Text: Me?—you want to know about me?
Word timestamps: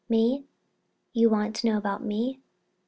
Me?—you 0.09 1.29
want 1.29 1.55
to 1.55 1.67
know 1.67 1.77
about 1.77 2.03
me? 2.03 2.39